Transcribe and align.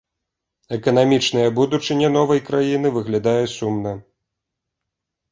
Эканамічная 0.77 1.43
будучыня 1.59 2.07
новай 2.17 2.41
краіны 2.47 2.87
выглядала 2.95 3.51
сумна. 3.57 3.93